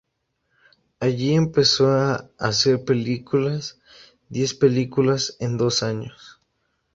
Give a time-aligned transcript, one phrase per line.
[0.99, 3.79] Allí empezó a hacer películas,
[4.29, 6.41] diez películas en dos años.